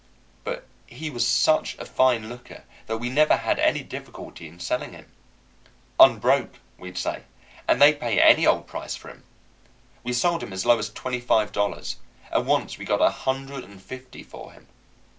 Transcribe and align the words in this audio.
But 0.43 0.65
he 0.87 1.11
was 1.11 1.27
such 1.27 1.75
a 1.77 1.85
fine 1.85 2.27
looker 2.27 2.63
that 2.87 2.97
we 2.97 3.07
never 3.07 3.35
had 3.37 3.59
any 3.59 3.83
difficulty 3.83 4.47
in 4.47 4.59
selling 4.59 4.93
him. 4.93 5.11
"Unbroke," 5.99 6.55
we'd 6.79 6.97
say, 6.97 7.25
and 7.67 7.79
they'd 7.79 7.99
pay 7.99 8.19
any 8.19 8.47
old 8.47 8.65
price 8.65 8.95
for 8.95 9.09
him. 9.09 9.23
We 10.03 10.11
sold 10.13 10.41
him 10.41 10.53
as 10.53 10.65
low 10.65 10.79
as 10.79 10.89
twenty 10.89 11.19
five 11.19 11.51
dollars, 11.51 11.97
and 12.31 12.47
once 12.47 12.79
we 12.79 12.83
got 12.85 12.99
a 12.99 13.11
hundred 13.11 13.63
and 13.63 13.79
fifty 13.79 14.23
for 14.23 14.53
him. 14.53 14.65